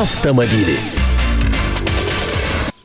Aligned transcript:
автомобили. 0.00 0.78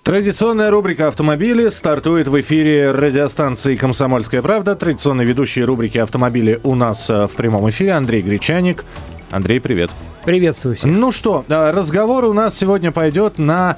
Традиционная 0.04 0.69
рубрика 0.69 1.07
«Автомобили» 1.07 1.69
стартует 1.69 2.27
в 2.27 2.38
эфире 2.41 2.91
радиостанции 2.91 3.77
«Комсомольская 3.77 4.41
правда». 4.41 4.75
Традиционные 4.75 5.25
ведущие 5.25 5.63
рубрики 5.63 5.97
«Автомобили» 5.97 6.59
у 6.63 6.75
нас 6.75 7.09
э, 7.09 7.28
в 7.28 7.31
прямом 7.31 7.70
эфире. 7.70 7.93
Андрей 7.93 8.21
Гречаник. 8.21 8.83
Андрей, 9.31 9.62
привет. 9.62 9.91
Приветствую 10.25 10.75
всех. 10.75 10.91
Ну 10.91 11.13
что, 11.13 11.46
э, 11.47 11.71
разговор 11.71 12.25
у 12.25 12.33
нас 12.33 12.57
сегодня 12.57 12.91
пойдет 12.91 13.38
на 13.38 13.77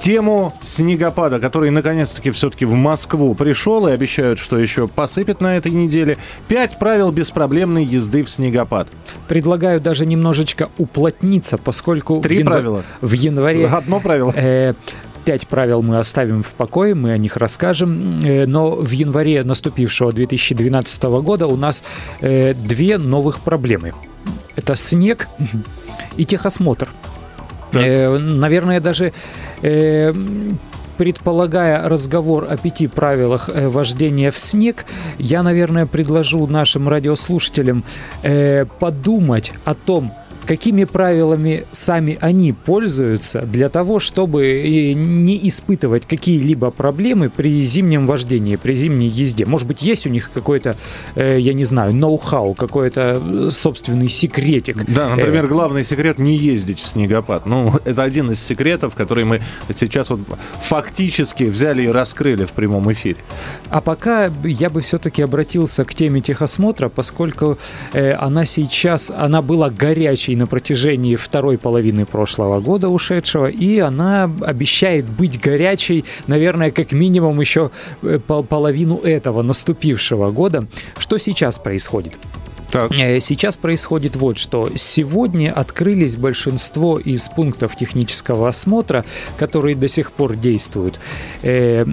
тему 0.00 0.52
снегопада, 0.60 1.38
который 1.38 1.70
наконец-таки 1.70 2.30
все-таки 2.30 2.64
в 2.64 2.72
Москву 2.74 3.34
пришел 3.34 3.86
и 3.86 3.92
обещают, 3.92 4.38
что 4.38 4.58
еще 4.58 4.88
посыпет 4.88 5.40
на 5.40 5.56
этой 5.56 5.70
неделе. 5.72 6.16
Пять 6.48 6.78
правил 6.78 7.12
беспроблемной 7.12 7.84
езды 7.84 8.24
в 8.24 8.30
снегопад. 8.30 8.88
Предлагаю 9.28 9.80
даже 9.80 10.06
немножечко 10.06 10.70
уплотниться, 10.78 11.58
поскольку 11.58 12.20
Три 12.20 12.38
в, 12.38 12.40
январ- 12.40 12.44
правила. 12.52 12.82
в 13.00 13.12
январе 13.12 13.66
Одно 13.66 14.00
правило. 14.00 14.32
э, 14.34 14.74
пять 15.24 15.46
правил 15.46 15.82
мы 15.82 15.98
оставим 15.98 16.42
в 16.42 16.48
покое, 16.48 16.94
мы 16.94 17.12
о 17.12 17.18
них 17.18 17.36
расскажем. 17.36 18.20
Э, 18.24 18.46
но 18.46 18.70
в 18.76 18.90
январе 18.90 19.44
наступившего 19.44 20.12
2012 20.12 21.02
года 21.22 21.46
у 21.46 21.56
нас 21.56 21.82
э, 22.20 22.54
две 22.54 22.96
новых 22.98 23.40
проблемы. 23.40 23.92
Это 24.56 24.76
снег 24.76 25.28
и 26.16 26.24
техосмотр. 26.24 26.88
Э, 27.72 28.18
наверное, 28.18 28.80
даже 28.80 29.12
э, 29.62 30.12
предполагая 30.96 31.88
разговор 31.88 32.46
о 32.50 32.56
пяти 32.56 32.86
правилах 32.86 33.48
э, 33.48 33.68
вождения 33.68 34.30
в 34.30 34.38
снег, 34.38 34.84
я, 35.18 35.42
наверное, 35.42 35.86
предложу 35.86 36.46
нашим 36.46 36.88
радиослушателям 36.88 37.84
э, 38.22 38.66
подумать 38.78 39.52
о 39.64 39.74
том, 39.74 40.12
какими 40.46 40.84
правилами 40.84 41.64
сами 41.72 42.18
они 42.20 42.52
пользуются 42.52 43.42
для 43.42 43.68
того, 43.68 44.00
чтобы 44.00 44.94
не 44.94 45.48
испытывать 45.48 46.06
какие-либо 46.06 46.70
проблемы 46.70 47.30
при 47.30 47.62
зимнем 47.62 48.06
вождении, 48.06 48.56
при 48.56 48.74
зимней 48.74 49.08
езде. 49.08 49.46
Может 49.46 49.68
быть, 49.68 49.82
есть 49.82 50.06
у 50.06 50.10
них 50.10 50.30
какой-то, 50.32 50.76
э, 51.14 51.38
я 51.38 51.52
не 51.52 51.64
знаю, 51.64 51.94
ноу-хау, 51.94 52.54
какой-то 52.54 53.20
э, 53.22 53.48
собственный 53.50 54.08
секретик. 54.08 54.84
Да, 54.86 55.10
например, 55.10 55.44
Э, 55.44 55.48
главный 55.48 55.84
секрет 55.84 56.18
не 56.18 56.36
ездить 56.36 56.80
в 56.80 56.86
снегопад. 56.86 57.46
Ну, 57.46 57.74
это 57.84 58.02
один 58.02 58.30
из 58.30 58.42
секретов, 58.42 58.94
который 58.94 59.24
мы 59.24 59.40
сейчас 59.74 60.10
вот 60.10 60.20
фактически 60.62 61.44
взяли 61.44 61.82
и 61.82 61.88
раскрыли 61.88 62.44
в 62.44 62.52
прямом 62.52 62.90
эфире. 62.92 63.16
А 63.68 63.80
пока 63.80 64.30
я 64.44 64.70
бы 64.70 64.80
все-таки 64.80 65.22
обратился 65.22 65.84
к 65.84 65.94
теме 65.94 66.20
техосмотра, 66.20 66.88
поскольку 66.88 67.58
она 67.92 68.44
сейчас, 68.44 69.10
она 69.10 69.42
была 69.42 69.70
горячей 69.70 70.29
на 70.36 70.46
протяжении 70.46 71.16
второй 71.16 71.58
половины 71.58 72.06
прошлого 72.06 72.60
года 72.60 72.88
ушедшего, 72.88 73.46
и 73.46 73.78
она 73.78 74.30
обещает 74.42 75.06
быть 75.06 75.40
горячей, 75.40 76.04
наверное, 76.26 76.70
как 76.70 76.92
минимум 76.92 77.40
еще 77.40 77.70
э, 78.02 78.18
пол- 78.24 78.44
половину 78.44 78.98
этого 78.98 79.42
наступившего 79.42 80.30
года. 80.30 80.66
Что 80.98 81.18
сейчас 81.18 81.58
происходит? 81.58 82.14
Так. 82.70 82.92
Э, 82.92 83.20
Сейчас 83.20 83.56
происходит 83.56 84.16
вот 84.16 84.38
что. 84.38 84.68
Сегодня 84.76 85.52
открылись 85.52 86.16
большинство 86.16 86.98
из 86.98 87.28
пунктов 87.28 87.76
технического 87.76 88.48
осмотра, 88.48 89.04
которые 89.38 89.74
до 89.76 89.88
сих 89.88 90.12
пор 90.12 90.36
действуют. 90.36 91.00
Э, 91.42 91.84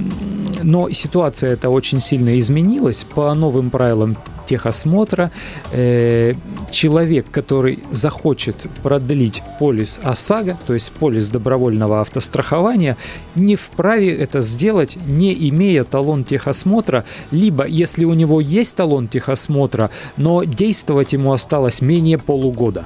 Но 0.64 0.90
ситуация 0.92 1.52
эта 1.52 1.70
очень 1.70 2.00
сильно 2.00 2.38
изменилась. 2.40 3.04
По 3.04 3.34
новым 3.34 3.70
правилам 3.70 4.18
техосмотра 4.48 5.32
э, 5.72 6.34
человек, 6.72 7.30
который 7.30 7.80
захочет 7.92 8.68
продлить 8.82 9.44
полис 9.60 10.00
ОСАГО, 10.04 10.58
то 10.66 10.74
есть 10.74 10.92
полис 10.94 11.30
добровольного 11.30 12.02
автострахования, 12.02 12.98
не 13.36 13.56
вправе 13.56 14.16
это 14.16 14.42
сделать, 14.42 14.98
не 15.06 15.34
имея 15.50 15.84
талон 15.84 16.24
техосмотра, 16.24 17.04
либо 17.32 17.68
если 17.68 18.06
у 18.06 18.14
него 18.14 18.42
есть 18.42 18.76
талон 18.76 19.08
техосмотра, 19.08 19.90
но 20.16 20.44
действовать 20.68 21.14
ему 21.14 21.32
осталось 21.32 21.82
менее 21.82 22.18
полугода. 22.18 22.86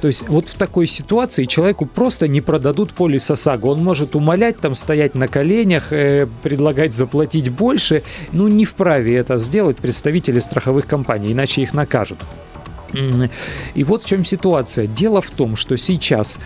То 0.00 0.08
есть 0.08 0.28
вот 0.28 0.48
в 0.48 0.54
такой 0.54 0.86
ситуации 0.86 1.44
человеку 1.44 1.86
просто 1.86 2.28
не 2.28 2.40
продадут 2.40 2.92
полис 2.92 3.30
ОСАГО. 3.30 3.66
Он 3.66 3.84
может 3.84 4.14
умолять, 4.16 4.58
там 4.58 4.74
стоять 4.74 5.14
на 5.14 5.28
коленях, 5.28 5.92
э, 5.92 6.26
предлагать 6.42 6.92
заплатить 6.92 7.48
больше. 7.48 8.02
Ну, 8.32 8.48
не 8.48 8.64
вправе 8.64 9.16
это 9.16 9.38
сделать 9.38 9.76
представители 9.76 10.40
страховых 10.40 10.86
компаний, 10.86 11.32
иначе 11.32 11.62
их 11.62 11.74
накажут. 11.74 12.18
И 13.74 13.84
вот 13.84 14.02
в 14.02 14.06
чем 14.06 14.24
ситуация. 14.24 14.86
Дело 14.86 15.20
в 15.20 15.30
том, 15.30 15.56
что 15.56 15.76
сейчас 15.76 16.38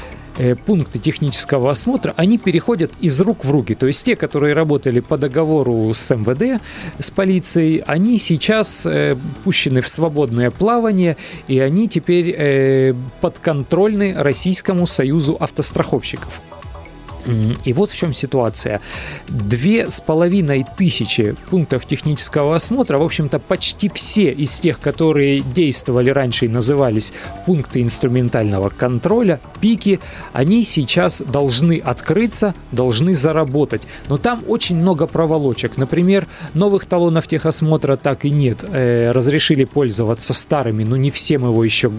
пункты 0.66 0.98
технического 0.98 1.70
осмотра, 1.70 2.14
они 2.16 2.38
переходят 2.38 2.92
из 3.00 3.20
рук 3.20 3.44
в 3.44 3.50
руки. 3.50 3.74
То 3.74 3.86
есть 3.86 4.04
те, 4.04 4.16
которые 4.16 4.54
работали 4.54 5.00
по 5.00 5.18
договору 5.18 5.92
с 5.94 6.14
МВД, 6.14 6.62
с 6.98 7.10
полицией, 7.10 7.82
они 7.86 8.18
сейчас 8.18 8.86
э, 8.86 9.16
пущены 9.44 9.80
в 9.80 9.88
свободное 9.88 10.50
плавание, 10.50 11.16
и 11.48 11.58
они 11.58 11.88
теперь 11.88 12.34
э, 12.36 12.94
подконтрольны 13.20 14.14
Российскому 14.16 14.86
союзу 14.86 15.36
автостраховщиков. 15.38 16.40
И 17.64 17.72
вот 17.72 17.90
в 17.90 17.96
чем 17.96 18.14
ситуация. 18.14 18.80
Две 19.28 19.90
с 19.90 20.00
половиной 20.00 20.66
тысячи 20.76 21.34
пунктов 21.50 21.86
технического 21.86 22.56
осмотра, 22.56 22.98
в 22.98 23.02
общем-то, 23.02 23.38
почти 23.38 23.90
все 23.92 24.30
из 24.30 24.58
тех, 24.60 24.80
которые 24.80 25.40
действовали 25.40 26.10
раньше 26.10 26.46
и 26.46 26.48
назывались 26.48 27.12
пункты 27.46 27.82
инструментального 27.82 28.68
контроля, 28.68 29.40
пики, 29.60 30.00
они 30.32 30.64
сейчас 30.64 31.20
должны 31.20 31.78
открыться, 31.78 32.54
должны 32.72 33.14
заработать. 33.14 33.82
Но 34.08 34.16
там 34.16 34.42
очень 34.48 34.76
много 34.76 35.06
проволочек. 35.06 35.76
Например, 35.76 36.26
новых 36.54 36.86
талонов 36.86 37.26
техосмотра 37.26 37.96
так 37.96 38.24
и 38.24 38.30
нет. 38.30 38.64
Э, 38.64 39.10
разрешили 39.12 39.64
пользоваться 39.64 40.32
старыми, 40.32 40.84
но 40.84 40.96
не 40.96 41.10
всем 41.10 41.44
его 41.44 41.64
еще 41.64 41.90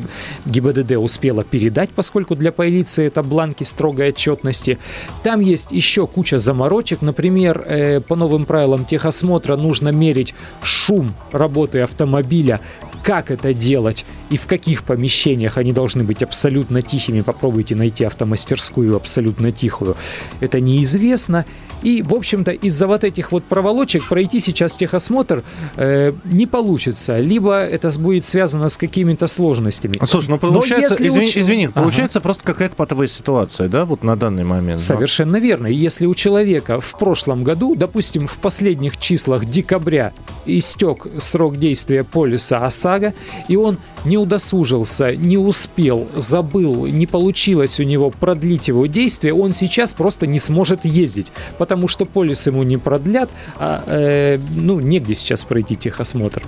ГИБДД 0.46 0.94
успела 0.94 1.44
передать, 1.44 1.90
поскольку 1.92 2.36
для 2.36 2.52
полиции 2.52 3.06
это 3.06 3.24
бланки 3.24 3.64
строгой 3.64 4.10
отчетности. 4.10 4.78
Там 5.24 5.40
есть 5.40 5.72
еще 5.72 6.08
куча 6.08 6.40
заморочек. 6.40 7.02
Например, 7.02 7.64
э, 7.66 8.00
по 8.02 8.16
новым 8.16 8.46
правилам 8.46 8.86
техосмотра 8.86 9.56
нужно 9.56 9.90
мерить 9.90 10.34
шум 10.64 11.14
работы 11.32 11.82
автомобиля, 11.82 12.60
как 13.04 13.32
это 13.32 13.54
делать 13.54 14.06
и 14.30 14.38
в 14.38 14.48
каких 14.48 14.84
помещениях 14.84 15.58
они 15.58 15.74
должны 15.74 16.04
быть 16.04 16.24
абсолютно 16.24 16.82
тихими. 16.82 17.22
Попробуйте 17.22 17.76
найти 17.76 18.04
автомастерскую 18.04 18.96
абсолютно 18.96 19.52
тихую. 19.52 19.96
Это 20.40 20.60
неизвестно. 20.60 21.46
И, 21.84 22.02
в 22.02 22.14
общем-то, 22.14 22.52
из-за 22.52 22.88
вот 22.88 23.04
этих 23.04 23.32
вот 23.32 23.44
проволочек 23.44 24.08
пройти 24.08 24.40
сейчас 24.40 24.74
техосмотр 24.78 25.44
э, 25.78 26.14
не 26.26 26.46
получится. 26.46 27.20
Либо 27.20 27.62
это 27.62 27.90
будет 28.00 28.26
связано 28.26 28.70
с 28.70 28.78
какими-то 28.78 29.28
сложностями. 29.28 29.98
Слушай, 30.06 30.30
ну 30.30 30.36
Но 30.36 30.38
получается, 30.40 30.94
если 30.94 31.08
извини, 31.10 31.26
уч- 31.28 31.40
извини, 31.42 31.66
Ага. 31.66 31.74
получается 31.82 32.22
просто 32.22 32.44
какая-то 32.44 32.76
патовая 32.76 33.08
ситуация, 33.08 33.68
да, 33.68 33.86
вот 33.86 34.04
на 34.04 34.16
данный 34.16 34.44
момент. 34.44 34.80
да? 34.80 34.86
Совершенно 34.86 35.38
верно. 35.38 35.68
И 35.68 35.74
если 35.76 36.06
у 36.06 36.14
человека 36.16 36.80
в 36.82 36.98
прошлом 36.98 37.44
году, 37.44 37.76
допустим, 37.76 38.28
в 38.28 38.38
последних 38.38 38.98
числах 38.98 39.46
декабря 39.46 40.14
истек 40.46 41.08
срок 41.20 41.58
действия 41.58 42.04
полиса 42.04 42.58
ОСАГО, 42.58 43.14
и 43.48 43.56
он 43.56 43.78
не 44.06 44.18
удосужился, 44.18 45.16
не 45.16 45.38
успел, 45.38 46.08
забыл, 46.16 46.86
не 46.88 47.06
получилось 47.06 47.80
у 47.80 47.84
него 47.84 48.10
продлить 48.10 48.68
его 48.68 48.86
действие, 48.86 49.34
он 49.34 49.54
сейчас 49.54 49.94
просто 49.94 50.28
не 50.28 50.40
сможет 50.40 50.86
ездить, 50.86 51.32
потому 51.58 51.88
что 51.88 52.06
полис 52.06 52.48
ему 52.48 52.64
не 52.64 52.78
продлят, 52.78 53.30
а 53.58 53.84
э, 53.86 54.40
ну, 54.56 54.80
негде 54.80 55.16
сейчас 55.16 55.44
пройти 55.44 55.76
техосмотр. 55.76 56.44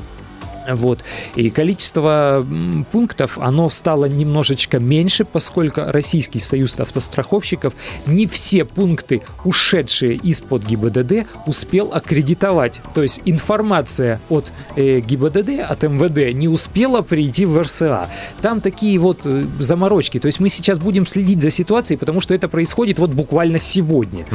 Вот. 0.69 1.00
И 1.35 1.50
количество 1.50 2.46
пунктов, 2.91 3.38
оно 3.38 3.69
стало 3.69 4.06
немножечко 4.06 4.79
меньше, 4.79 5.25
поскольку 5.25 5.81
Российский 5.85 6.40
союз 6.40 6.79
автостраховщиков 6.79 7.74
не 8.06 8.27
все 8.27 8.65
пункты, 8.65 9.21
ушедшие 9.44 10.15
из-под 10.15 10.65
ГИБДД, 10.65 11.27
успел 11.45 11.92
аккредитовать. 11.94 12.81
То 12.94 13.01
есть 13.01 13.21
информация 13.25 14.21
от 14.30 14.51
э, 14.75 15.00
ГИБДД, 15.00 15.60
от 15.68 15.83
МВД 15.83 16.33
не 16.33 16.48
успела 16.48 17.01
прийти 17.01 17.45
в 17.45 17.62
РСА. 17.62 18.07
Там 18.42 18.62
такие 18.62 18.98
вот 19.00 19.25
э, 19.25 19.45
заморочки. 19.59 20.19
То 20.19 20.27
есть 20.27 20.39
мы 20.39 20.50
сейчас 20.50 20.80
будем 20.80 21.06
следить 21.06 21.42
за 21.42 21.50
ситуацией, 21.50 21.98
потому 21.98 22.21
что 22.21 22.33
это 22.33 22.48
происходит 22.48 23.00
вот 23.00 23.12
буквально 23.12 23.59
сегодня. 23.59 24.25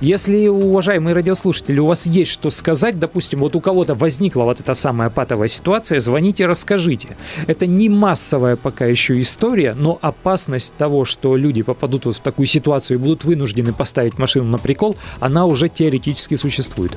Если, 0.00 0.48
уважаемые 0.48 1.14
радиослушатели, 1.14 1.78
у 1.78 1.86
вас 1.86 2.06
есть 2.06 2.30
что 2.30 2.50
сказать, 2.50 2.98
допустим, 2.98 3.40
вот 3.40 3.56
у 3.56 3.60
кого-то 3.60 3.94
возникла 3.94 4.44
вот 4.44 4.60
эта 4.60 4.74
самая 4.74 5.10
патовая 5.10 5.48
ситуация, 5.48 5.71
звоните, 6.00 6.46
расскажите. 6.46 7.16
Это 7.46 7.66
не 7.66 7.88
массовая 7.88 8.56
пока 8.56 8.86
еще 8.86 9.20
история, 9.20 9.74
но 9.74 9.98
опасность 10.00 10.74
того, 10.76 11.04
что 11.04 11.36
люди 11.36 11.62
попадут 11.62 12.06
вот 12.06 12.16
в 12.16 12.20
такую 12.20 12.46
ситуацию 12.46 12.98
и 12.98 13.00
будут 13.00 13.24
вынуждены 13.24 13.72
поставить 13.72 14.18
машину 14.18 14.46
на 14.46 14.58
прикол, 14.58 14.96
она 15.20 15.46
уже 15.46 15.68
теоретически 15.68 16.36
существует. 16.36 16.92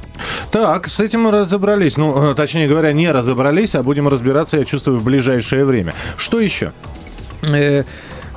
Так, 0.52 0.88
с 0.88 1.00
этим 1.00 1.22
мы 1.22 1.32
разобрались. 1.32 1.98
Ну, 1.98 2.32
э, 2.32 2.36
точнее 2.36 2.68
говоря, 2.68 2.92
не 2.94 3.12
разобрались, 3.12 3.76
а 3.76 3.84
будем 3.84 4.08
разбираться, 4.08 4.58
я 4.58 4.66
чувствую, 4.66 5.00
в 5.00 5.04
ближайшее 5.04 5.66
время. 5.66 5.94
Что 6.18 6.40
еще? 6.40 6.72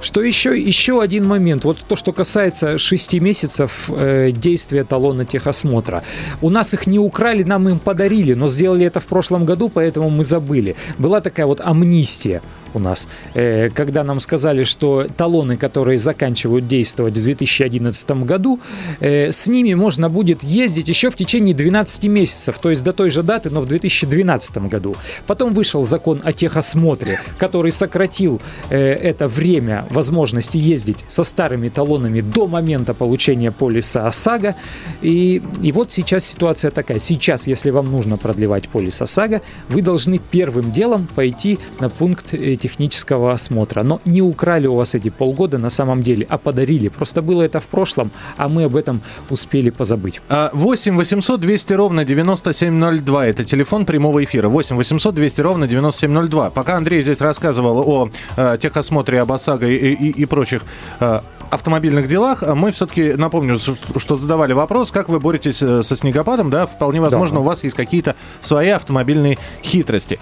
Что 0.00 0.22
еще? 0.22 0.58
Еще 0.58 1.00
один 1.02 1.26
момент. 1.26 1.64
Вот 1.64 1.78
то, 1.86 1.96
что 1.96 2.12
касается 2.12 2.78
6 2.78 3.14
месяцев 3.14 3.90
э, 3.90 4.30
действия 4.30 4.84
талона 4.84 5.24
техосмотра. 5.24 6.02
У 6.40 6.50
нас 6.50 6.74
их 6.74 6.86
не 6.86 6.98
украли, 6.98 7.42
нам 7.42 7.68
им 7.68 7.78
подарили, 7.78 8.34
но 8.34 8.48
сделали 8.48 8.86
это 8.86 9.00
в 9.00 9.06
прошлом 9.06 9.44
году, 9.44 9.68
поэтому 9.68 10.10
мы 10.10 10.24
забыли. 10.24 10.76
Была 10.98 11.20
такая 11.20 11.46
вот 11.46 11.60
амнистия 11.60 12.42
у 12.74 12.78
нас, 12.78 13.08
э, 13.34 13.70
когда 13.70 14.04
нам 14.04 14.20
сказали, 14.20 14.64
что 14.64 15.06
талоны, 15.16 15.56
которые 15.56 15.98
заканчивают 15.98 16.66
действовать 16.66 17.16
в 17.18 17.22
2011 17.22 18.24
году, 18.24 18.60
э, 19.00 19.30
с 19.30 19.48
ними 19.48 19.74
можно 19.74 20.08
будет 20.08 20.42
ездить 20.42 20.88
еще 20.88 21.10
в 21.10 21.16
течение 21.16 21.54
12 21.54 22.08
месяцев, 22.08 22.58
то 22.58 22.70
есть 22.70 22.84
до 22.84 22.92
той 22.92 23.10
же 23.10 23.22
даты, 23.22 23.50
но 23.50 23.60
в 23.60 23.66
2012 23.66 24.68
году. 24.68 24.96
Потом 25.26 25.54
вышел 25.54 25.82
закон 25.82 26.20
о 26.24 26.32
техосмотре, 26.32 27.20
который 27.38 27.72
сократил 27.72 28.40
э, 28.70 28.78
это 28.78 29.28
время 29.28 29.86
возможности 29.90 30.58
ездить 30.58 31.04
со 31.08 31.24
старыми 31.24 31.68
талонами 31.68 32.20
до 32.20 32.46
момента 32.46 32.94
получения 32.94 33.52
полиса 33.52 34.06
ОСАГО. 34.06 34.54
И, 35.02 35.42
и 35.62 35.72
вот 35.72 35.92
сейчас 35.92 36.24
ситуация 36.24 36.70
такая. 36.70 36.98
Сейчас, 36.98 37.46
если 37.46 37.70
вам 37.70 37.90
нужно 37.90 38.16
продлевать 38.16 38.68
полис 38.68 39.00
ОСАГО, 39.02 39.42
вы 39.68 39.82
должны 39.82 40.18
первым 40.18 40.72
делом 40.72 41.08
пойти 41.14 41.58
на 41.80 41.88
пункт 41.88 42.34
технического 42.58 43.32
осмотра. 43.32 43.82
Но 43.82 44.00
не 44.04 44.22
украли 44.22 44.66
у 44.66 44.74
вас 44.74 44.94
эти 44.94 45.08
полгода 45.08 45.58
на 45.58 45.70
самом 45.70 46.02
деле, 46.02 46.26
а 46.28 46.38
подарили. 46.38 46.88
Просто 46.88 47.22
было 47.22 47.42
это 47.42 47.60
в 47.60 47.66
прошлом, 47.68 48.10
а 48.36 48.48
мы 48.48 48.64
об 48.64 48.76
этом 48.76 49.00
успели 49.30 49.70
позабыть. 49.70 50.20
8 50.28 50.96
800 50.96 51.40
200 51.40 51.72
ровно 51.72 52.04
9702. 52.04 53.26
Это 53.26 53.44
телефон 53.44 53.86
прямого 53.86 54.22
эфира. 54.24 54.48
8 54.48 54.76
800 54.76 55.14
200 55.14 55.40
ровно 55.40 55.66
9702. 55.66 56.50
Пока 56.50 56.76
Андрей 56.76 57.02
здесь 57.02 57.20
рассказывал 57.20 57.78
о 57.88 58.10
э, 58.36 58.58
техосмотре, 58.60 59.20
об 59.20 59.32
ОСАГО 59.32 59.66
и, 59.66 59.94
и, 59.94 60.10
и 60.10 60.24
прочих 60.26 60.62
э, 61.00 61.20
автомобильных 61.50 62.08
делах, 62.08 62.42
мы 62.42 62.72
все-таки, 62.72 63.14
напомню, 63.14 63.58
что 63.58 64.16
задавали 64.16 64.52
вопрос, 64.52 64.90
как 64.90 65.08
вы 65.08 65.20
боретесь 65.20 65.62
э, 65.62 65.82
со 65.82 65.96
снегопадом, 65.96 66.50
да, 66.50 66.66
вполне 66.66 67.00
возможно, 67.00 67.36
да. 67.36 67.40
у 67.40 67.44
вас 67.44 67.64
есть 67.64 67.76
какие-то 67.76 68.16
свои 68.40 68.68
автомобильные 68.68 69.38
хитрости. 69.62 70.18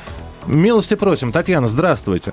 Милости 0.46 0.94
просим. 0.94 1.32
Татьяна, 1.32 1.66
здравствуйте. 1.66 2.32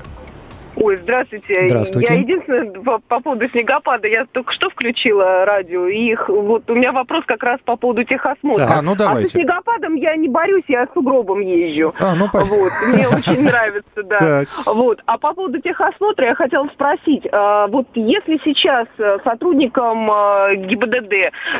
Ой, 0.75 0.97
здравствуйте. 0.97 1.67
Здравствуйте. 1.67 2.13
Я 2.13 2.19
единственное 2.19 2.71
по, 2.71 2.99
по 2.99 3.19
поводу 3.19 3.47
снегопада, 3.49 4.07
я 4.07 4.25
только 4.25 4.51
что 4.53 4.69
включила 4.69 5.45
радио, 5.45 5.87
и 5.87 6.11
их, 6.11 6.27
вот 6.29 6.69
у 6.69 6.73
меня 6.73 6.91
вопрос 6.91 7.23
как 7.25 7.43
раз 7.43 7.59
по 7.63 7.75
поводу 7.75 8.03
техосмотра. 8.03 8.67
А, 8.69 8.81
ну 8.81 8.95
давайте. 8.95 9.25
А 9.25 9.27
со 9.27 9.37
снегопадом 9.37 9.95
я 9.95 10.15
не 10.15 10.29
борюсь, 10.29 10.63
я 10.67 10.85
с 10.85 10.95
угробом 10.95 11.41
езжу. 11.41 11.93
А, 11.99 12.15
ну 12.15 12.27
понятно. 12.31 12.55
Вот, 12.57 12.71
мне 12.87 13.07
очень 13.07 13.43
нравится, 13.43 14.03
да. 14.03 14.17
Так. 14.17 14.47
Вот. 14.65 15.01
А 15.05 15.17
по 15.17 15.33
поводу 15.33 15.61
техосмотра 15.61 16.25
я 16.25 16.35
хотела 16.35 16.67
спросить, 16.69 17.27
а, 17.31 17.67
вот 17.67 17.87
если 17.93 18.39
сейчас 18.43 18.87
э, 18.97 19.17
сотрудникам 19.23 20.09
а, 20.09 20.55
ГИБДД, 20.55 21.13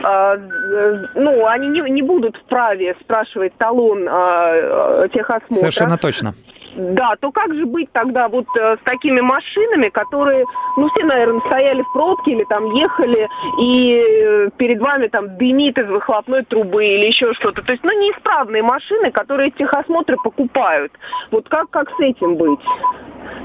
а, 0.04 0.38
ну, 1.16 1.46
они 1.46 1.68
не, 1.68 1.90
не 1.92 2.02
будут 2.02 2.38
вправе 2.38 2.96
спрашивать 3.02 3.54
талон 3.58 4.04
техосмотра. 5.12 5.56
Совершенно 5.56 5.98
точно. 5.98 6.34
Да, 6.76 7.16
то 7.20 7.32
как 7.32 7.54
же 7.54 7.66
быть 7.66 7.92
тогда 7.92 8.28
вот 8.28 8.46
э, 8.60 8.78
с 8.78 8.84
такими 8.84 9.22
машинами, 9.22 9.90
которые, 9.90 10.46
ну, 10.78 10.90
все, 10.90 11.06
наверное, 11.06 11.42
стояли 11.42 11.82
в 11.84 11.94
пробке 11.94 12.32
или 12.32 12.44
там 12.46 12.66
ехали, 12.74 13.30
и 13.62 14.04
э, 14.04 14.50
перед 14.58 14.80
вами 14.80 15.08
там 15.08 15.38
дымит 15.38 15.78
из 15.78 15.88
выхлопной 15.88 16.44
трубы 16.44 16.86
или 16.86 17.06
еще 17.06 17.34
что-то. 17.34 17.62
То 17.62 17.72
есть, 17.74 17.84
ну, 17.84 17.92
неисправные 17.92 18.64
машины, 18.64 19.12
которые 19.12 19.52
техосмотры 19.52 20.18
покупают. 20.24 20.92
Вот 21.32 21.48
как, 21.48 21.70
как 21.70 21.90
с 21.92 22.00
этим 22.00 22.36
быть? 22.36 22.62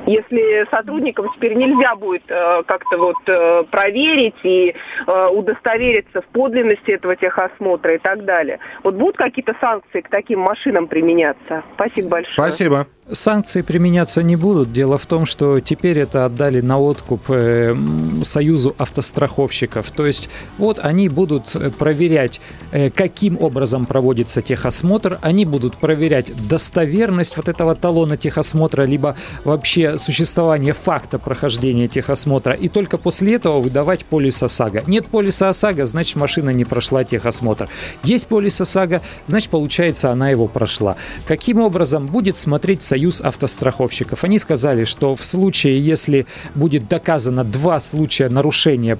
если 0.06 0.66
сотрудникам 0.70 1.31
теперь 1.34 1.54
нельзя 1.54 1.94
будет 1.94 2.22
э, 2.28 2.62
как-то 2.66 2.96
вот 2.96 3.16
э, 3.26 3.64
проверить 3.70 4.34
и 4.42 4.74
э, 5.06 5.28
удостовериться 5.28 6.22
в 6.22 6.26
подлинности 6.26 6.92
этого 6.92 7.16
техосмотра 7.16 7.94
и 7.94 7.98
так 7.98 8.24
далее. 8.24 8.58
Вот 8.82 8.94
будут 8.94 9.16
какие-то 9.16 9.54
санкции 9.60 10.00
к 10.00 10.08
таким 10.08 10.40
машинам 10.40 10.88
применяться? 10.88 11.62
Спасибо 11.74 12.08
большое. 12.08 12.34
Спасибо. 12.34 12.86
Санкции 13.10 13.62
применяться 13.62 14.22
не 14.22 14.37
будут. 14.37 14.72
Дело 14.72 14.99
в 14.99 15.06
том, 15.06 15.25
что 15.25 15.60
теперь 15.60 15.99
это 15.99 16.26
отдали 16.26 16.60
на 16.60 16.78
откуп 16.78 17.22
э, 17.28 17.75
Союзу 18.22 18.75
автостраховщиков. 18.76 19.90
То 19.93 20.06
есть 20.06 20.28
вот 20.58 20.78
они 20.78 21.08
будут 21.08 21.56
э, 21.56 21.70
проверять, 21.70 22.38
э, 22.70 22.90
каким 22.90 23.40
образом 23.40 23.87
проводится 23.87 24.43
техосмотр, 24.43 25.19
они 25.22 25.46
будут 25.46 25.78
проверять 25.78 26.32
достоверность 26.49 27.38
вот 27.38 27.49
этого 27.49 27.75
талона 27.75 28.19
техосмотра, 28.19 28.82
либо 28.82 29.16
вообще 29.43 29.99
существование 29.99 30.75
факта 30.75 31.19
прохождения 31.19 31.88
техосмотра, 31.88 32.52
и 32.52 32.69
только 32.69 32.99
после 32.99 33.37
этого 33.37 33.60
выдавать 33.60 34.05
полис 34.05 34.43
ОСАГО. 34.43 34.82
Нет 34.87 35.06
полиса 35.06 35.49
ОСАГО, 35.49 35.87
значит 35.87 36.16
машина 36.16 36.50
не 36.50 36.66
прошла 36.66 37.05
техосмотр. 37.05 37.70
Есть 38.02 38.26
полис 38.26 38.60
ОСАГО, 38.60 39.00
значит 39.26 39.49
получается 39.49 40.10
она 40.10 40.28
его 40.28 40.46
прошла. 40.46 40.96
Каким 41.26 41.60
образом 41.60 42.06
будет 42.06 42.37
смотреть 42.37 42.82
Союз 42.82 42.97
Союз 42.98 43.20
автостраховщиков. 43.20 44.24
Они 44.24 44.40
сказали, 44.40 44.82
что 44.82 45.14
в 45.14 45.24
случае, 45.24 45.78
если 45.78 46.26
будет 46.56 46.88
доказано 46.88 47.44
два 47.44 47.78
случая 47.78 48.28
нарушения 48.28 48.98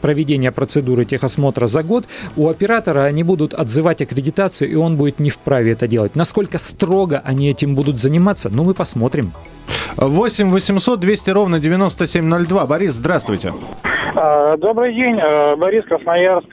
проведения 0.00 0.50
процедуры 0.50 1.04
техосмотра 1.04 1.66
за 1.66 1.82
год, 1.82 2.06
у 2.38 2.48
оператора 2.48 3.00
они 3.00 3.24
будут 3.24 3.52
отзывать 3.52 4.00
аккредитацию, 4.00 4.70
и 4.70 4.76
он 4.76 4.96
будет 4.96 5.20
не 5.20 5.28
вправе 5.28 5.72
это 5.72 5.86
делать. 5.86 6.16
Насколько 6.16 6.56
строго 6.56 7.20
они 7.22 7.50
этим 7.50 7.74
будут 7.74 7.98
заниматься, 7.98 8.48
ну 8.50 8.64
мы 8.64 8.72
посмотрим. 8.72 9.32
8 9.98 10.50
800 10.50 10.98
200 10.98 11.30
ровно 11.30 11.60
9702. 11.60 12.66
Борис, 12.66 12.94
здравствуйте. 12.94 13.52
А, 14.14 14.56
добрый 14.56 14.94
день, 14.94 15.18
а, 15.20 15.54
Борис 15.56 15.84
Красноярск. 15.84 16.48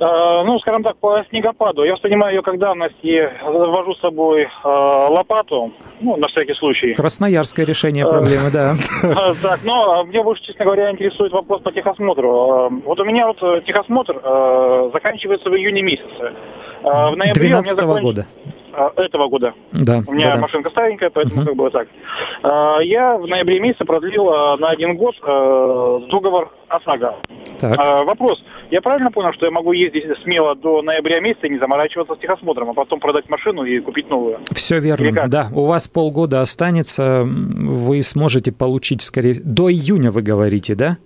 А, 0.00 0.44
ну, 0.44 0.58
скажем 0.58 0.82
так, 0.82 0.96
по 0.98 1.24
снегопаду. 1.28 1.84
Я 1.84 1.94
вспоминаю 1.94 2.36
ее 2.36 2.42
как 2.42 2.58
давность 2.58 2.96
и 3.02 3.28
вожу 3.42 3.94
с 3.94 4.00
собой 4.00 4.48
лопату, 4.64 5.72
ну, 6.00 6.16
на 6.16 6.28
всякий 6.28 6.54
случай. 6.54 6.94
Красноярское 6.94 7.64
решение 7.64 8.06
проблемы, 8.06 8.50
да. 8.52 8.74
Так, 9.42 9.60
но 9.64 10.04
мне 10.04 10.22
больше, 10.22 10.42
честно 10.44 10.64
говоря, 10.64 10.90
интересует 10.90 11.32
вопрос 11.32 11.62
по 11.62 11.72
техосмотру. 11.72 12.70
Вот 12.84 13.00
у 13.00 13.04
меня 13.04 13.26
вот 13.26 13.42
э, 13.42 13.62
техосмотр 13.66 14.14
заканчивается 14.92 15.50
в 15.50 15.56
июне 15.56 15.82
месяце. 15.82 16.32
В 16.82 17.16
ноябре 17.16 17.48
12 17.48 17.80
года. 18.02 18.26
А, 18.76 18.92
этого 18.96 19.28
года. 19.28 19.54
Да, 19.72 20.02
У 20.06 20.12
меня 20.12 20.34
да, 20.34 20.40
машинка 20.40 20.68
старенькая, 20.68 21.08
поэтому 21.08 21.40
uh-huh. 21.40 21.46
как 21.46 21.56
бы 21.56 21.64
вот 21.64 21.72
так. 21.72 21.88
А, 22.42 22.80
я 22.80 23.16
в 23.16 23.26
ноябре 23.26 23.58
месяце 23.58 23.86
продлил 23.86 24.28
а, 24.28 24.58
на 24.58 24.68
один 24.68 24.96
год 24.96 25.14
договор 26.10 26.52
ОСАГО. 26.68 27.16
Так. 27.58 28.04
Вопрос. 28.04 28.44
Я 28.70 28.82
правильно 28.82 29.10
понял, 29.10 29.32
что 29.32 29.46
я 29.46 29.52
могу 29.52 29.72
ездить 29.72 30.04
смело 30.22 30.54
до 30.54 30.82
ноября 30.82 31.20
месяца 31.20 31.46
и 31.46 31.50
не 31.50 31.58
заморачиваться 31.58 32.16
с 32.16 32.18
техосмотром, 32.18 32.70
а 32.70 32.74
потом 32.74 33.00
продать 33.00 33.30
машину 33.30 33.64
и 33.64 33.80
купить 33.80 34.10
новую? 34.10 34.40
Все 34.52 34.78
верно. 34.78 35.24
Да, 35.26 35.48
у 35.54 35.64
вас 35.64 35.88
полгода 35.88 36.42
останется, 36.42 37.22
вы 37.24 38.02
сможете 38.02 38.52
получить 38.52 39.00
скорее... 39.00 39.36
До 39.42 39.70
июня 39.70 40.10
вы 40.10 40.20
говорите, 40.22 40.74
да? 40.74 40.98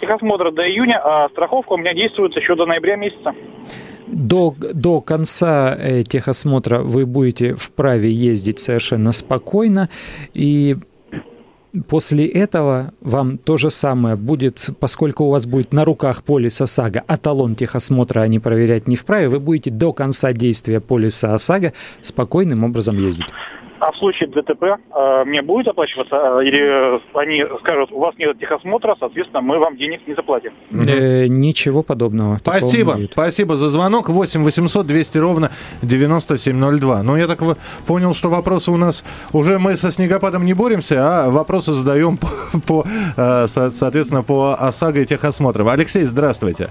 Техосмотр 0.00 0.52
до 0.52 0.66
июня, 0.66 1.00
а 1.04 1.28
страховка 1.30 1.72
у 1.74 1.76
меня 1.76 1.92
действует 1.92 2.34
еще 2.36 2.54
до 2.54 2.64
ноября 2.64 2.96
месяца 2.96 3.34
до, 4.06 4.54
до 4.58 5.00
конца 5.00 5.74
э, 5.76 6.02
техосмотра 6.02 6.80
вы 6.80 7.06
будете 7.06 7.54
вправе 7.54 8.12
ездить 8.12 8.58
совершенно 8.58 9.12
спокойно, 9.12 9.88
и 10.32 10.76
После 11.88 12.28
этого 12.28 12.92
вам 13.00 13.36
то 13.36 13.56
же 13.56 13.68
самое 13.68 14.14
будет, 14.14 14.70
поскольку 14.78 15.24
у 15.24 15.30
вас 15.30 15.44
будет 15.44 15.72
на 15.72 15.84
руках 15.84 16.22
полис 16.22 16.60
ОСАГО, 16.60 17.02
а 17.04 17.16
талон 17.16 17.56
техосмотра 17.56 18.20
они 18.20 18.38
проверять 18.38 18.86
не 18.86 18.94
вправе, 18.94 19.28
вы 19.28 19.40
будете 19.40 19.70
до 19.70 19.92
конца 19.92 20.32
действия 20.32 20.78
полиса 20.78 21.34
ОСАГО 21.34 21.72
спокойным 22.00 22.62
образом 22.62 22.96
ездить. 22.98 23.26
А 23.80 23.92
в 23.92 23.96
случае 23.96 24.28
ДТП 24.28 24.62
э, 24.62 25.24
мне 25.24 25.42
будет 25.42 25.68
оплачиваться, 25.68 26.16
э, 26.16 26.44
или 26.44 27.00
они 27.18 27.44
скажут, 27.60 27.90
у 27.92 27.98
вас 27.98 28.14
нет 28.18 28.38
техосмотра, 28.38 28.96
соответственно, 28.98 29.40
мы 29.40 29.58
вам 29.58 29.76
денег 29.76 30.06
не 30.06 30.14
заплатим? 30.14 30.52
Э, 30.70 31.26
ничего 31.26 31.82
подобного. 31.82 32.36
Спасибо, 32.36 32.98
спасибо 33.10 33.56
за 33.56 33.68
звонок. 33.68 34.08
8 34.08 34.44
800 34.44 34.86
200 34.86 35.18
ровно 35.18 35.50
9702. 35.82 37.02
Ну, 37.02 37.16
я 37.16 37.26
так 37.26 37.40
понял, 37.86 38.14
что 38.14 38.28
вопросы 38.28 38.70
у 38.70 38.76
нас 38.76 39.04
уже 39.32 39.58
мы 39.58 39.76
со 39.76 39.90
снегопадом 39.90 40.44
не 40.44 40.54
боремся, 40.54 40.96
а 41.00 41.30
вопросы 41.30 41.72
задаем 41.72 42.16
по, 42.16 42.28
по 42.66 42.86
э, 43.16 43.46
соответственно, 43.48 44.22
по 44.22 44.54
ОСАГО 44.54 45.00
и 45.00 45.04
техосмотрам. 45.04 45.68
Алексей, 45.68 46.04
здравствуйте. 46.04 46.68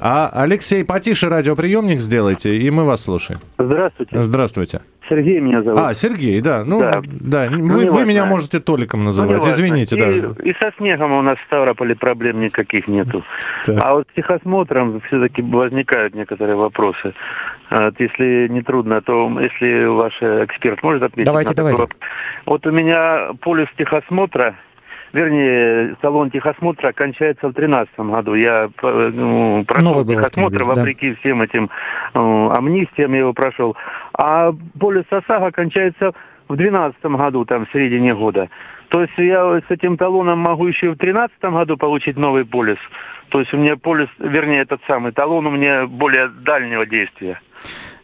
А, 0.00 0.30
Алексей, 0.32 0.84
потише 0.84 1.28
радиоприемник 1.28 1.98
сделайте, 1.98 2.56
и 2.56 2.70
мы 2.70 2.84
вас 2.84 3.04
слушаем. 3.04 3.40
Здравствуйте. 3.58 4.22
Здравствуйте. 4.22 4.80
Сергей 5.08 5.40
меня 5.40 5.62
зовут. 5.62 5.80
А, 5.80 5.94
Сергей, 5.94 6.40
да. 6.40 6.64
Ну, 6.64 6.80
да. 6.80 7.00
да. 7.02 7.48
Ну, 7.50 7.68
вы, 7.68 7.90
вы 7.90 8.04
меня 8.04 8.26
можете 8.26 8.60
Толиком 8.60 9.04
называть, 9.04 9.42
ну, 9.42 9.50
извините. 9.50 9.96
И, 9.96 9.98
да. 9.98 10.42
и 10.42 10.52
со 10.60 10.72
снегом 10.76 11.12
у 11.12 11.22
нас 11.22 11.38
в 11.38 11.46
Ставрополе 11.46 11.94
проблем 11.96 12.40
никаких 12.40 12.88
нету. 12.88 13.24
Так. 13.64 13.78
А 13.82 13.94
вот 13.94 14.06
с 14.10 14.14
техосмотром 14.14 15.00
все-таки 15.06 15.42
возникают 15.42 16.14
некоторые 16.14 16.56
вопросы. 16.56 17.14
Вот, 17.70 17.94
если 17.98 18.48
не 18.48 18.62
трудно, 18.62 19.00
то 19.00 19.28
если 19.40 19.86
ваш 19.86 20.14
эксперт 20.20 20.82
может 20.82 21.02
ответить 21.02 21.26
давайте, 21.26 21.50
на 21.50 21.56
давайте. 21.56 21.86
Вот 22.46 22.66
у 22.66 22.70
меня 22.70 23.30
полис 23.40 23.68
техосмотра 23.76 24.56
вернее, 25.12 25.96
салон 26.00 26.30
техосмотра 26.30 26.92
кончается 26.92 27.48
в 27.48 27.52
2013 27.52 27.98
году. 27.98 28.34
Я 28.34 28.70
ну, 28.82 29.64
прошел 29.64 29.94
Новый 29.94 30.14
техосмотр, 30.14 30.64
вопреки 30.64 31.10
да. 31.10 31.16
всем 31.20 31.42
этим 31.42 31.70
э, 32.14 32.18
амнистиям 32.18 33.12
я 33.12 33.20
его 33.20 33.32
прошел. 33.32 33.76
А 34.12 34.52
полис 34.78 35.04
ОСАГО 35.10 35.50
кончается 35.52 36.12
в 36.48 36.56
2012 36.56 37.02
году, 37.04 37.44
там, 37.44 37.66
в 37.66 37.72
середине 37.72 38.14
года. 38.14 38.48
То 38.88 39.02
есть 39.02 39.12
я 39.18 39.60
с 39.60 39.70
этим 39.70 39.96
талоном 39.96 40.38
могу 40.38 40.66
еще 40.66 40.86
и 40.86 40.90
в 40.90 40.96
2013 40.96 41.36
году 41.42 41.76
получить 41.76 42.16
новый 42.16 42.44
полис. 42.44 42.78
То 43.28 43.40
есть 43.40 43.52
у 43.52 43.58
меня 43.58 43.76
полис, 43.76 44.08
вернее, 44.18 44.62
этот 44.62 44.80
самый 44.86 45.12
талон 45.12 45.46
у 45.46 45.50
меня 45.50 45.86
более 45.86 46.28
дальнего 46.28 46.86
действия. 46.86 47.40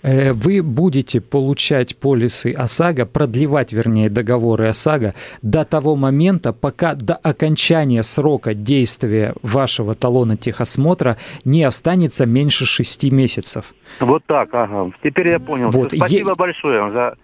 Э, 0.05 0.33
вы 0.33 0.63
будете 0.63 1.21
получать 1.21 1.97
полисы 1.97 2.51
ОСАГО, 2.51 3.07
продлевать, 3.07 3.73
вернее, 3.73 4.11
договоры 4.11 4.69
ОСАГО 4.69 5.15
до 5.41 5.65
того 5.65 5.97
момента, 5.97 6.53
пока 6.53 6.95
до 6.95 7.15
окончания 7.15 8.03
срока 8.03 8.55
действия 8.55 9.35
вашего 9.43 9.95
талона 9.95 10.37
техосмотра 10.37 11.17
не 11.45 11.65
останется 11.65 12.27
меньше 12.27 12.67
шести 12.67 13.11
месяцев. 13.11 13.73
Вот 13.99 14.23
так, 14.27 14.51
ага. 14.53 14.93
Теперь 15.03 15.33
я 15.33 15.39
понял. 15.39 15.71
Вот. 15.71 15.93
Спасибо 15.97 16.31
е... 16.31 16.35
большое 16.35 16.93
за 16.93 17.17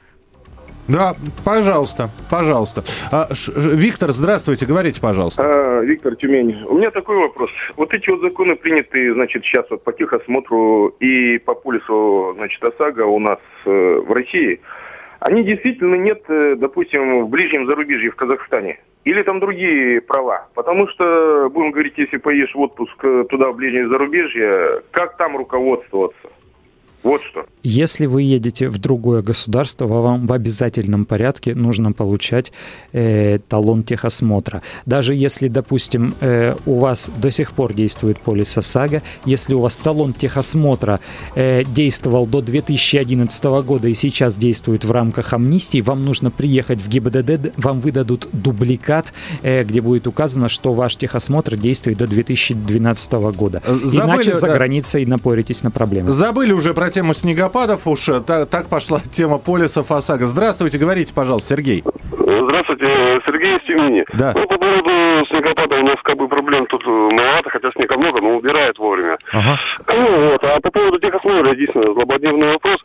да, 0.90 1.14
пожалуйста, 1.44 2.10
пожалуйста. 2.30 2.82
А, 3.12 3.32
Ш, 3.34 3.52
Виктор, 3.54 4.10
здравствуйте, 4.10 4.66
говорите, 4.66 5.00
пожалуйста. 5.00 5.42
А, 5.44 5.80
Виктор 5.82 6.16
Тюмень. 6.16 6.64
У 6.66 6.76
меня 6.76 6.90
такой 6.90 7.16
вопрос. 7.16 7.50
Вот 7.76 7.94
эти 7.94 8.10
вот 8.10 8.20
законы 8.20 8.56
приняты, 8.56 9.12
значит, 9.14 9.44
сейчас 9.44 9.66
вот 9.70 9.84
по 9.84 9.92
техосмотру 9.92 10.88
и 11.00 11.38
по 11.38 11.54
полису, 11.54 12.34
значит, 12.36 12.62
ОСАГО 12.62 13.02
у 13.02 13.18
нас 13.18 13.38
э, 13.66 14.02
в 14.06 14.12
России, 14.12 14.60
они 15.20 15.44
действительно 15.44 15.94
нет, 15.94 16.22
э, 16.28 16.56
допустим, 16.56 17.24
в 17.24 17.28
ближнем 17.28 17.66
зарубежье, 17.66 18.10
в 18.10 18.16
Казахстане. 18.16 18.80
Или 19.04 19.22
там 19.22 19.40
другие 19.40 20.00
права. 20.00 20.48
Потому 20.54 20.88
что, 20.88 21.48
будем 21.50 21.70
говорить, 21.70 21.94
если 21.96 22.18
поедешь 22.18 22.54
в 22.54 22.60
отпуск 22.60 22.96
э, 23.02 23.24
туда, 23.28 23.50
в 23.50 23.56
ближнее 23.56 23.88
зарубежье, 23.88 24.82
как 24.90 25.16
там 25.16 25.36
руководствоваться? 25.36 26.28
Вот 27.02 27.22
что. 27.22 27.46
Если 27.62 28.06
вы 28.06 28.22
едете 28.22 28.68
в 28.68 28.78
другое 28.78 29.22
государство, 29.22 29.86
вам 29.86 30.26
в 30.26 30.32
обязательном 30.32 31.06
порядке 31.06 31.54
нужно 31.54 31.92
получать 31.92 32.52
э, 32.92 33.38
талон 33.48 33.84
техосмотра. 33.84 34.62
Даже 34.84 35.14
если, 35.14 35.48
допустим, 35.48 36.14
э, 36.20 36.54
у 36.66 36.78
вас 36.78 37.10
до 37.16 37.30
сих 37.30 37.52
пор 37.52 37.72
действует 37.72 38.18
полис 38.18 38.56
ОСАГО, 38.56 39.02
если 39.24 39.54
у 39.54 39.60
вас 39.60 39.76
талон 39.76 40.12
техосмотра 40.12 41.00
э, 41.34 41.64
действовал 41.64 42.26
до 42.26 42.42
2011 42.42 43.44
года 43.44 43.88
и 43.88 43.94
сейчас 43.94 44.34
действует 44.34 44.84
в 44.84 44.90
рамках 44.90 45.32
амнистии, 45.32 45.80
вам 45.80 46.04
нужно 46.04 46.30
приехать 46.30 46.80
в 46.80 46.88
ГИБДД, 46.88 47.54
вам 47.56 47.80
выдадут 47.80 48.28
дубликат, 48.32 49.12
э, 49.42 49.64
где 49.64 49.80
будет 49.80 50.06
указано, 50.06 50.48
что 50.48 50.74
ваш 50.74 50.96
техосмотр 50.96 51.56
действует 51.56 51.98
до 51.98 52.06
2012 52.06 53.12
года. 53.32 53.62
Забыли, 53.66 54.06
Иначе 54.06 54.32
за 54.34 54.48
границей 54.48 55.06
напоритесь 55.06 55.62
на 55.62 55.70
проблемы. 55.70 56.12
Забыли 56.12 56.52
уже 56.52 56.74
про 56.74 56.89
тему 56.90 57.14
снегопадов 57.14 57.86
уж. 57.86 58.08
Э, 58.08 58.20
так, 58.20 58.48
так 58.48 58.68
пошла 58.68 59.00
тема 59.10 59.38
полисов 59.38 59.90
ОСАГО. 59.90 60.26
Здравствуйте, 60.26 60.78
говорите, 60.78 61.14
пожалуйста, 61.14 61.54
Сергей. 61.54 61.82
Здравствуйте, 62.12 62.86
Сергей 63.26 63.56
из 63.56 63.62
Тюмени. 63.62 64.04
Да. 64.12 64.32
Ну, 64.34 64.46
по 64.46 64.58
поводу 64.58 65.26
снегопада 65.26 65.76
у 65.76 65.84
нас 65.84 65.96
как 66.02 66.16
бы 66.16 66.28
проблем 66.28 66.66
тут 66.66 66.84
маловато, 66.86 67.50
хотя 67.50 67.70
снега 67.72 67.96
много, 67.96 68.20
но 68.20 68.36
убирает 68.36 68.78
вовремя. 68.78 69.18
Ага. 69.32 69.58
Ну, 69.86 70.30
вот. 70.32 70.44
А 70.44 70.60
по 70.60 70.70
поводу 70.70 70.98
техосмотра, 70.98 71.52
единственное, 71.52 71.94
злободневный 71.94 72.52
вопрос. 72.52 72.80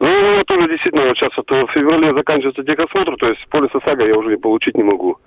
Ну, 0.00 0.42
тоже 0.46 0.68
действительно 0.68 1.08
вот 1.08 1.16
сейчас 1.18 1.30
это 1.36 1.66
в 1.66 1.70
феврале 1.72 2.14
заканчивается 2.14 2.64
техосмотр, 2.64 3.16
то 3.16 3.28
есть 3.28 3.46
полис 3.50 3.68
ОСАГО 3.74 4.06
я 4.06 4.16
уже 4.16 4.30
не 4.30 4.36
получить 4.36 4.74
не 4.74 4.82
могу. 4.82 5.18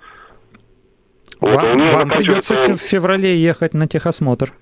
Вот, 1.40 1.54
вам, 1.54 1.90
вам 1.90 2.10
придется 2.10 2.56
в 2.56 2.78
феврале 2.78 3.36
ехать 3.36 3.72
на 3.74 3.86
техосмотр. 3.86 4.52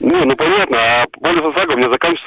Ну, 0.00 0.24
ну 0.24 0.36
понятно, 0.36 0.76
а 0.78 1.06
полис 1.20 1.44
ОСАГО 1.44 1.72
у 1.72 1.76
меня 1.76 1.90
заканчивается. 1.90 2.17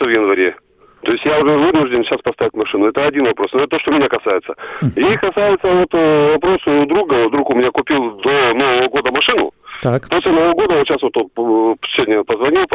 Уже 1.41 1.57
вынужден 1.57 2.03
сейчас 2.03 2.21
поставить 2.21 2.53
машину. 2.53 2.87
Это 2.87 3.05
один 3.05 3.25
вопрос. 3.25 3.49
Это 3.53 3.67
то, 3.67 3.79
что 3.79 3.91
меня 3.91 4.07
касается. 4.07 4.53
И 4.95 5.17
касается 5.17 5.67
вот 5.67 5.89
э, 5.91 6.33
вопроса 6.33 6.71
у 6.71 6.85
друга. 6.85 7.29
Друг 7.29 7.49
у 7.49 7.55
меня 7.55 7.71
купил 7.71 8.11
до 8.21 8.53
Нового 8.53 8.87
года 8.89 9.11
машину. 9.11 9.51
Так. 9.81 10.07
После 10.09 10.31
Нового 10.31 10.53
года, 10.53 10.75
вот 10.75 10.87
сейчас 10.87 11.01
вот 11.01 11.17
он 11.17 11.77
сегодня 11.95 12.23
позвонил, 12.23 12.65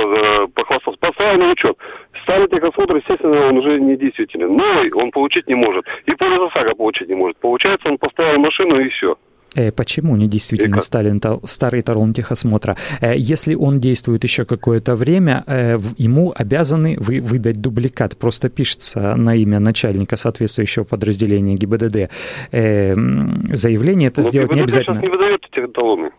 похвастался, 0.55 0.99
поставил 0.99 1.39
на 1.39 1.53
учет. 1.53 1.77
Старый 2.23 2.49
техосмотр, 2.49 2.97
естественно, 2.97 3.49
он 3.49 3.59
уже 3.59 3.79
не 3.81 3.97
действителен. 3.97 4.57
Новый 4.57 4.91
он 4.93 5.13
получить 5.13 5.47
не 5.47 5.55
может. 5.55 5.85
И 6.07 6.13
полис 6.13 6.51
ОСАГО 6.53 6.75
получить 6.75 7.09
не 7.09 7.15
может. 7.15 7.37
Получается, 7.39 7.89
он 7.89 7.99
поставил 7.99 8.41
машину 8.41 8.81
и 8.81 8.89
все. 8.89 9.17
Э, 9.57 9.71
почему 9.73 10.17
не 10.17 10.29
действительно 10.29 10.81
Сталин, 10.81 11.21
старый 11.45 11.83
талон 11.83 12.13
техосмотра? 12.13 12.77
Э, 13.01 13.15
если 13.17 13.55
он 13.55 13.81
действует 13.81 14.23
еще 14.25 14.45
какое-то 14.45 14.95
время, 14.95 15.43
э, 15.47 15.79
ему 15.97 16.33
обязаны 16.37 16.97
вы 17.01 17.21
выдать 17.21 17.61
дубликат. 17.61 18.17
Просто 18.17 18.49
пишется 18.51 19.17
на 19.17 19.35
имя 19.35 19.59
начальника 19.59 20.17
соответствующего 20.17 20.85
подразделения 20.85 21.55
ГИБДД. 21.55 22.11
Заявление 22.53 24.09
это 24.09 24.21
Но 24.21 24.29
сделать 24.29 24.51
ГИБДД 24.51 24.57
не 24.57 24.63
обязательно. 24.63 25.01
сейчас 25.01 25.03
не 25.03 25.09
выдает 25.09 25.47
эти 25.51 25.67
талоны. 25.73 26.11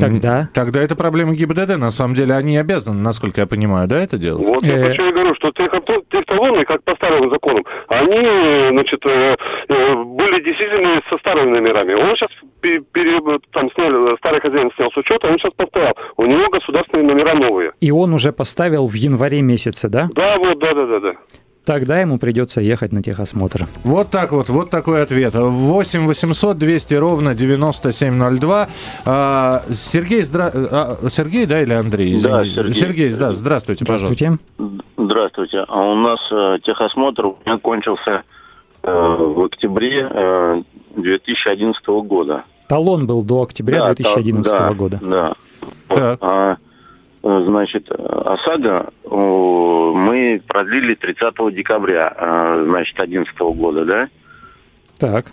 Тогда? 0.00 0.48
Тогда 0.54 0.82
это 0.82 0.96
проблема 0.96 1.34
ГИБДД. 1.34 1.76
На 1.76 1.90
самом 1.90 2.14
деле 2.14 2.34
они 2.34 2.56
обязаны, 2.56 3.00
насколько 3.00 3.40
я 3.40 3.46
понимаю, 3.46 3.88
да, 3.88 4.02
это 4.02 4.18
делать? 4.18 4.46
Вот 4.46 4.62
я 4.62 4.86
почему 4.86 5.08
и 5.08 5.12
говорю, 5.12 5.34
что 5.34 5.50
техталоны, 5.52 6.64
как 6.64 6.82
по 6.84 6.94
старым 6.96 7.30
законам, 7.30 7.64
они, 7.88 8.70
значит, 8.70 9.04
э, 9.06 9.36
э, 9.68 9.94
были 10.04 10.44
действительно 10.44 11.00
со 11.08 11.18
старыми 11.18 11.50
номерами. 11.50 11.94
Он 11.94 12.16
сейчас 12.16 12.30
там 13.52 13.70
сняли, 13.72 14.16
старый 14.18 14.40
хозяин 14.40 14.70
снял 14.76 14.90
с 14.90 14.96
учета, 14.96 15.28
он 15.28 15.38
сейчас 15.38 15.52
поставил. 15.54 15.94
У 16.16 16.26
него 16.26 16.48
государственные 16.50 17.06
номера 17.06 17.34
новые. 17.34 17.72
И 17.80 17.90
он 17.90 18.12
уже 18.12 18.32
поставил 18.32 18.86
в 18.86 18.94
январе 18.94 19.42
месяце, 19.42 19.88
да? 19.88 20.08
Да, 20.14 20.38
вот, 20.38 20.58
да, 20.58 20.74
да, 20.74 20.86
да, 20.86 21.00
да 21.00 21.12
тогда 21.64 22.00
ему 22.00 22.18
придется 22.18 22.60
ехать 22.60 22.92
на 22.92 23.02
техосмотр. 23.02 23.66
Вот 23.84 24.10
так 24.10 24.32
вот, 24.32 24.48
вот 24.48 24.70
такой 24.70 25.02
ответ. 25.02 25.34
8 25.34 26.06
800 26.06 26.58
200 26.58 26.94
ровно 26.94 27.34
9702. 27.34 28.68
А, 29.06 29.62
Сергей, 29.72 30.22
здра... 30.22 30.50
а, 30.52 30.96
Сергей, 31.10 31.46
да, 31.46 31.62
или 31.62 31.72
Андрей? 31.72 32.20
Да, 32.20 32.44
Сергей. 32.44 32.72
Сергей, 32.72 33.14
да, 33.14 33.32
здравствуйте, 33.32 33.84
здравствуйте. 33.84 34.38
пожалуйста. 34.56 34.80
Здравствуйте. 34.96 35.64
А 35.68 35.80
у 35.80 35.94
нас 35.94 36.20
э, 36.30 36.58
техосмотр 36.62 37.26
у 37.26 37.38
меня 37.44 37.58
кончился 37.58 38.22
э, 38.82 38.90
в 38.90 39.44
октябре 39.44 40.08
э, 40.10 40.62
2011 40.96 41.86
года. 41.86 42.44
Талон 42.68 43.06
был 43.06 43.22
до 43.22 43.42
октября 43.42 43.80
да, 43.80 43.94
2011 43.94 44.52
та, 44.52 44.72
года. 44.74 44.98
Да. 45.02 45.34
Вот, 45.88 46.18
а, 46.20 46.56
значит, 47.22 47.90
ОСАГО 47.90 48.92
мы 50.10 50.42
продлили 50.46 50.94
30 50.94 51.54
декабря, 51.54 52.12
э, 52.16 52.64
значит, 52.66 52.96
2011 52.96 53.38
года, 53.54 53.84
да? 53.84 54.08
Так. 54.98 55.32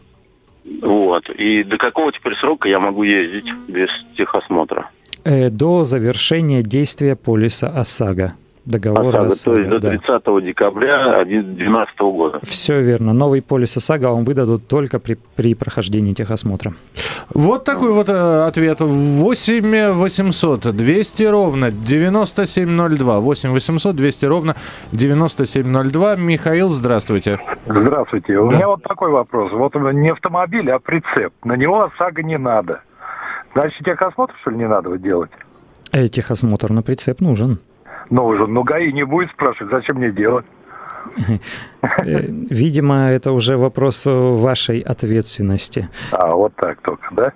Вот. 0.82 1.29
И 1.29 1.63
до 1.63 1.77
какого 1.77 2.12
теперь 2.12 2.36
срока 2.36 2.67
я 2.67 2.79
могу 2.79 3.03
ездить 3.03 3.50
без 3.67 3.89
техосмотра? 4.17 4.89
Э, 5.24 5.50
до 5.50 5.84
завершения 5.84 6.63
действия 6.63 7.15
полиса 7.15 7.67
ОСАГО 7.67 8.34
договора 8.67 9.27
ОСАГО. 9.27 9.31
ОСАГО 9.31 9.53
то 9.53 9.59
есть 9.59 9.69
до 9.69 9.89
30 9.89 10.24
да. 10.25 10.41
декабря 10.41 11.24
2012 11.24 12.00
года. 12.00 12.39
Все 12.43 12.81
верно. 12.81 13.13
Новый 13.13 13.41
полис 13.41 13.77
ОСАГО 13.77 14.12
вам 14.12 14.25
выдадут 14.25 14.67
только 14.67 15.00
при, 15.00 15.17
при 15.36 15.55
прохождении 15.55 16.13
техосмотра. 16.13 16.74
Вот 17.33 17.63
такой 17.63 17.91
вот 17.91 18.09
э, 18.09 18.45
ответ. 18.45 18.79
8 18.81 19.91
800 19.91 20.75
200 20.75 21.24
ровно 21.24 21.71
9702. 21.71 23.19
8 23.19 23.51
800 23.51 23.95
200 23.95 24.25
ровно 24.25 24.55
9702. 24.91 26.15
Михаил, 26.17 26.69
здравствуйте. 26.69 27.39
Здравствуйте. 27.65 28.38
У 28.38 28.50
да. 28.50 28.55
меня 28.55 28.67
вот 28.67 28.83
такой 28.83 29.12
вопрос. 29.12 29.51
Вот 29.53 29.75
не 29.75 30.09
автомобиль, 30.09 30.69
а 30.71 30.79
прицеп. 30.79 31.33
На 31.43 31.55
него 31.55 31.83
ОСАГО 31.83 32.24
не 32.24 32.38
надо. 32.38 32.81
Значит, 33.53 33.83
техосмотр, 33.86 34.33
что 34.41 34.51
ли, 34.51 34.57
не 34.57 34.67
надо 34.67 34.97
делать? 34.97 35.31
Э, 35.91 36.07
техосмотр 36.09 36.71
на 36.71 36.81
прицеп 36.81 37.21
нужен. 37.21 37.59
Но 38.09 38.25
уже, 38.27 38.47
ну 38.47 38.63
ГАИ 38.63 38.91
не 38.91 39.03
будет 39.03 39.31
спрашивать, 39.31 39.71
зачем 39.71 39.97
мне 39.97 40.11
делать? 40.11 40.45
Э, 41.81 42.21
видимо, 42.49 43.09
это 43.09 43.31
уже 43.31 43.55
вопрос 43.55 44.05
вашей 44.05 44.79
ответственности. 44.79 45.89
А, 46.11 46.33
вот 46.35 46.53
так 46.55 46.81
только, 46.81 47.07
да? 47.11 47.33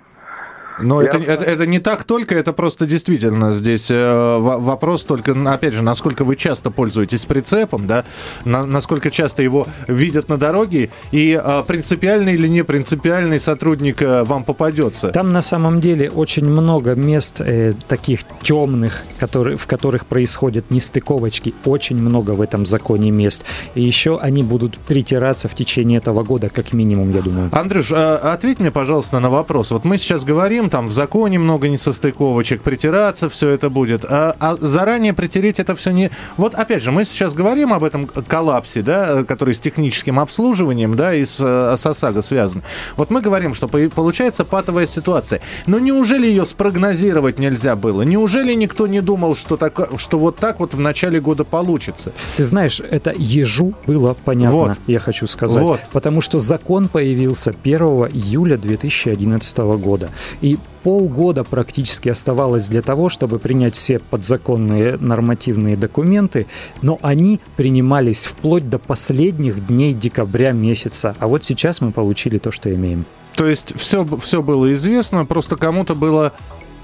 Но 0.80 1.02
это, 1.02 1.18
это, 1.18 1.44
это 1.44 1.66
не 1.66 1.78
так 1.78 2.04
только, 2.04 2.36
это 2.36 2.52
просто 2.52 2.86
действительно 2.86 3.52
здесь 3.52 3.90
э, 3.90 4.38
вопрос 4.38 5.04
только, 5.04 5.34
опять 5.52 5.74
же, 5.74 5.82
насколько 5.82 6.24
вы 6.24 6.36
часто 6.36 6.70
пользуетесь 6.70 7.24
прицепом, 7.26 7.86
да, 7.86 8.04
на, 8.44 8.64
насколько 8.64 9.10
часто 9.10 9.42
его 9.42 9.66
видят 9.86 10.28
на 10.28 10.36
дороге, 10.36 10.90
и 11.10 11.40
э, 11.42 11.62
принципиальный 11.66 12.34
или 12.34 12.48
не 12.48 12.64
принципиальный 12.64 13.38
сотрудник 13.38 14.02
э, 14.02 14.24
вам 14.24 14.44
попадется. 14.44 15.08
Там 15.08 15.32
на 15.32 15.42
самом 15.42 15.80
деле 15.80 16.10
очень 16.10 16.44
много 16.44 16.94
мест 16.94 17.40
э, 17.40 17.74
таких 17.88 18.20
темных, 18.42 19.02
которые, 19.18 19.56
в 19.56 19.66
которых 19.66 20.06
происходят 20.06 20.70
нестыковочки, 20.70 21.54
очень 21.64 21.96
много 21.96 22.32
в 22.32 22.40
этом 22.40 22.66
законе 22.66 23.10
мест. 23.10 23.44
И 23.74 23.82
еще 23.82 24.18
они 24.18 24.42
будут 24.42 24.78
притираться 24.78 25.48
в 25.48 25.54
течение 25.54 25.98
этого 25.98 26.22
года, 26.22 26.48
как 26.48 26.72
минимум, 26.72 27.12
я 27.12 27.22
думаю. 27.22 27.48
Андрюш, 27.52 27.92
а, 27.92 28.32
ответь 28.32 28.58
мне, 28.58 28.70
пожалуйста, 28.70 29.20
на 29.20 29.30
вопрос. 29.30 29.70
Вот 29.70 29.84
мы 29.84 29.98
сейчас 29.98 30.24
говорим, 30.24 30.61
там 30.70 30.88
в 30.88 30.92
законе 30.92 31.38
много 31.38 31.68
несостыковочек, 31.68 32.62
притираться 32.62 33.28
все 33.28 33.50
это 33.50 33.70
будет. 33.70 34.04
А, 34.04 34.36
а 34.38 34.56
заранее 34.60 35.12
притереть 35.12 35.60
это 35.60 35.74
все 35.74 35.90
не... 35.90 36.10
Вот 36.36 36.54
опять 36.54 36.82
же, 36.82 36.92
мы 36.92 37.04
сейчас 37.04 37.34
говорим 37.34 37.72
об 37.72 37.84
этом 37.84 38.06
коллапсе, 38.06 38.82
да, 38.82 39.24
который 39.24 39.54
с 39.54 39.60
техническим 39.60 40.18
обслуживанием, 40.18 40.96
да, 40.96 41.14
и 41.14 41.24
с, 41.24 41.38
э, 41.40 41.76
с 41.76 41.86
ОСАГО 41.86 42.22
связан. 42.22 42.62
Вот 42.96 43.10
мы 43.10 43.20
говорим, 43.20 43.54
что 43.54 43.68
получается 43.68 44.44
патовая 44.44 44.86
ситуация. 44.86 45.40
Но 45.66 45.78
неужели 45.78 46.26
ее 46.26 46.44
спрогнозировать 46.44 47.38
нельзя 47.38 47.76
было? 47.76 48.02
Неужели 48.02 48.54
никто 48.54 48.86
не 48.86 49.00
думал, 49.00 49.36
что, 49.36 49.56
так, 49.56 49.88
что 49.98 50.18
вот 50.18 50.36
так 50.36 50.60
вот 50.60 50.74
в 50.74 50.80
начале 50.80 51.20
года 51.20 51.44
получится? 51.44 52.12
Ты 52.36 52.44
знаешь, 52.44 52.80
это 52.80 53.12
ежу 53.16 53.74
было 53.86 54.16
понятно, 54.24 54.56
вот. 54.56 54.78
я 54.86 54.98
хочу 54.98 55.26
сказать. 55.26 55.62
Вот. 55.62 55.80
Потому 55.92 56.20
что 56.20 56.38
закон 56.38 56.88
появился 56.88 57.54
1 57.62 57.80
июля 58.12 58.56
2011 58.56 59.58
года. 59.58 60.10
И 60.40 60.51
полгода 60.82 61.44
практически 61.44 62.08
оставалось 62.08 62.68
для 62.68 62.82
того, 62.82 63.08
чтобы 63.08 63.38
принять 63.38 63.74
все 63.74 63.98
подзаконные 63.98 64.96
нормативные 64.98 65.76
документы, 65.76 66.46
но 66.82 66.98
они 67.02 67.40
принимались 67.56 68.26
вплоть 68.26 68.68
до 68.68 68.78
последних 68.78 69.66
дней 69.66 69.94
декабря 69.94 70.52
месяца. 70.52 71.14
А 71.18 71.28
вот 71.28 71.44
сейчас 71.44 71.80
мы 71.80 71.92
получили 71.92 72.38
то, 72.38 72.50
что 72.50 72.72
имеем. 72.74 73.04
То 73.36 73.46
есть 73.46 73.74
все, 73.76 74.04
все 74.20 74.42
было 74.42 74.72
известно, 74.74 75.24
просто 75.24 75.56
кому-то 75.56 75.94
было 75.94 76.32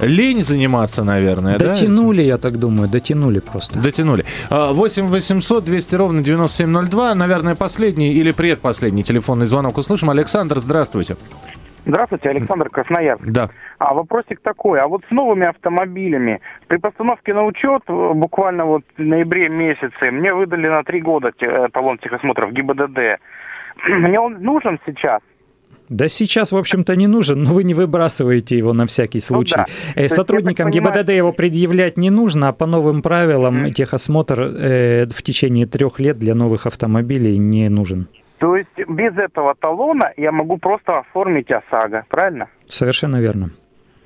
лень 0.01 0.43
заниматься, 0.43 1.05
наверное, 1.05 1.59
Дотянули, 1.59 2.19
да? 2.19 2.23
я 2.23 2.39
так 2.39 2.59
думаю, 2.59 2.89
дотянули 2.89 3.41
просто. 3.41 3.79
Дотянули. 3.79 4.25
8 4.51 5.09
800 5.09 5.65
200 5.65 5.95
ровно 5.95 6.23
9702, 6.23 7.15
наверное, 7.15 7.55
последний 7.55 8.13
или 8.13 8.31
предпоследний 8.31 9.03
телефонный 9.03 9.47
звонок 9.47 9.79
услышим. 9.79 10.11
Александр, 10.11 10.59
здравствуйте. 10.59 11.17
Здравствуйте, 11.89 12.29
Александр 12.29 12.69
Красноярск. 12.69 13.25
Да. 13.25 13.49
А 13.79 13.95
вопросик 13.95 14.41
такой, 14.41 14.79
а 14.79 14.87
вот 14.87 15.03
с 15.09 15.11
новыми 15.11 15.47
автомобилями, 15.47 16.41
при 16.67 16.77
постановке 16.77 17.33
на 17.33 17.47
учет 17.47 17.83
э, 17.89 18.13
буквально 18.15 18.67
вот 18.67 18.83
в 18.99 19.03
ноябре 19.03 19.49
месяце 19.49 20.11
мне 20.11 20.35
выдали 20.35 20.69
на 20.69 20.85
три 20.85 21.01
года 21.01 21.33
э, 21.41 21.69
талон 21.73 21.97
техосмотра 21.99 22.47
в 22.47 22.53
ГИБДД. 22.53 23.21
Мне 23.89 24.21
он 24.21 24.35
нужен 24.43 24.79
сейчас? 24.85 25.21
Да 25.89 26.09
сейчас, 26.09 26.53
в 26.53 26.59
общем-то, 26.59 26.95
не 26.95 27.07
нужен, 27.07 27.43
но 27.43 27.55
вы 27.55 27.65
не 27.65 27.73
выбрасываете 27.73 28.59
его 28.59 28.75
на 28.75 28.87
всякий 28.87 29.19
ну 29.19 29.37
случай. 29.37 29.57
Ну, 29.57 29.65
да. 29.65 30.03
э, 30.03 30.09
Сотрудникам 30.09 30.69
есть, 30.69 30.79
ГИБДД 30.79 31.09
его 31.11 31.33
предъявлять 31.33 31.97
не 31.97 32.11
нужно, 32.11 32.49
а 32.49 32.53
по 32.53 32.67
новым 32.67 33.01
правилам 33.01 33.65
mm-hmm. 33.65 33.71
техосмотр 33.71 34.41
э, 34.43 35.07
в 35.07 35.23
течение 35.23 35.65
трех 35.65 35.99
лет 36.01 36.19
для 36.19 36.35
новых 36.35 36.67
автомобилей 36.67 37.39
не 37.39 37.71
нужен. 37.71 38.09
То 38.39 38.57
есть 38.57 38.71
без 38.89 39.17
этого 39.17 39.55
талона 39.55 40.13
я 40.17 40.33
могу 40.33 40.59
просто 40.59 40.99
оформить 40.99 41.51
ОСАГО, 41.51 42.05
правильно? 42.09 42.49
Совершенно 42.69 43.21
верно. 43.21 43.51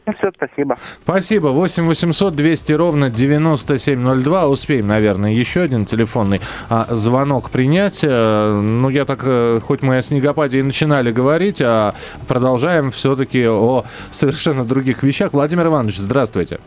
Ну 0.04 0.12
все, 0.14 0.30
спасибо. 0.34 0.76
Спасибо. 1.04 1.48
8 1.48 1.86
800 1.86 2.34
200 2.34 2.72
ровно 2.72 3.08
9702. 3.10 4.48
Успеем, 4.48 4.88
наверное, 4.88 5.30
еще 5.30 5.60
один 5.60 5.84
телефонный 5.84 6.40
а, 6.68 6.86
звонок 6.88 7.50
принять. 7.50 8.04
А, 8.04 8.60
ну, 8.60 8.88
я 8.88 9.04
так, 9.04 9.20
а, 9.24 9.60
хоть 9.60 9.82
мы 9.82 9.98
о 9.98 10.02
снегопаде 10.02 10.58
и 10.58 10.62
начинали 10.62 11.12
говорить, 11.12 11.62
а 11.62 11.94
продолжаем 12.26 12.90
все-таки 12.90 13.46
о 13.46 13.84
совершенно 14.10 14.64
других 14.64 15.04
вещах. 15.04 15.32
Владимир 15.34 15.66
Иванович, 15.66 15.98
здравствуйте. 15.98 16.58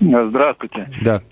Здравствуйте. 0.00 0.90
Да. 1.02 1.22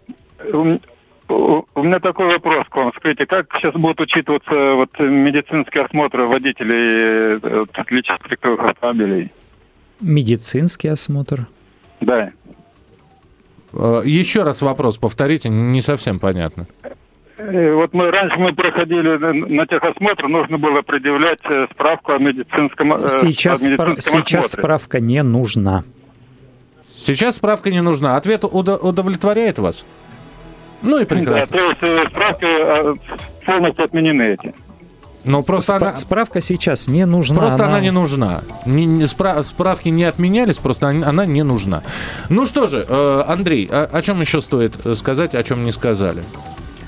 У 1.30 1.82
меня 1.82 2.00
такой 2.00 2.26
вопрос 2.26 2.66
к 2.68 2.76
вам. 2.76 2.92
Скажите, 2.96 3.24
как 3.26 3.46
сейчас 3.54 3.74
будут 3.74 4.00
учитываться 4.00 4.74
вот 4.74 4.90
медицинские 4.98 5.84
осмотры 5.84 6.26
водителей 6.26 7.38
э, 7.40 7.84
личных 7.88 8.30
легковых 8.30 8.60
автомобилей? 8.60 9.30
Медицинский 10.00 10.88
осмотр? 10.88 11.46
Да. 12.00 12.32
Э, 13.72 14.02
еще 14.04 14.42
раз 14.42 14.60
вопрос 14.62 14.98
повторите, 14.98 15.48
не 15.48 15.80
совсем 15.80 16.18
понятно. 16.18 16.66
Э, 17.38 17.74
вот 17.74 17.94
мы 17.94 18.10
раньше 18.10 18.38
мы 18.38 18.52
проходили 18.52 19.16
на 19.32 19.66
техосмотр, 19.66 20.26
нужно 20.26 20.58
было 20.58 20.82
предъявлять 20.82 21.40
справку 21.70 22.12
о 22.12 22.18
медицинском, 22.18 23.08
сейчас, 23.08 23.62
о 23.62 23.70
медицинском 23.70 24.00
Сейчас 24.00 24.52
справка 24.52 24.98
не 24.98 25.22
нужна. 25.22 25.84
Сейчас 26.96 27.36
справка 27.36 27.70
не 27.70 27.80
нужна. 27.80 28.16
Ответ 28.16 28.44
удовлетворяет 28.44 29.58
вас? 29.58 29.84
Ну 30.82 31.00
и 31.00 31.04
прекрасно. 31.04 31.56
Да, 31.56 31.74
то 31.74 31.86
есть 31.86 32.10
справки 32.10 32.44
э, 32.44 32.94
полностью 33.44 33.84
отменены 33.84 34.22
эти. 34.34 34.54
Но 35.24 35.42
просто 35.42 35.72
Спра- 35.74 35.88
она... 35.88 35.96
Справка 35.96 36.40
сейчас 36.40 36.88
не 36.88 37.04
нужна. 37.04 37.36
Просто 37.36 37.64
она, 37.64 37.74
она 37.74 37.80
не 37.80 37.90
нужна. 37.90 38.40
Не, 38.64 38.86
не, 38.86 39.04
спра- 39.04 39.42
справки 39.42 39.88
не 39.88 40.04
отменялись, 40.04 40.58
просто 40.58 40.88
она 40.88 41.26
не 41.26 41.42
нужна. 41.42 41.82
Ну 42.28 42.46
что 42.46 42.66
же, 42.66 42.86
э, 42.88 43.24
Андрей, 43.26 43.68
о, 43.70 43.84
о 43.84 44.02
чем 44.02 44.20
еще 44.20 44.40
стоит 44.40 44.74
сказать, 44.96 45.34
о 45.34 45.42
чем 45.42 45.62
не 45.62 45.72
сказали? 45.72 46.22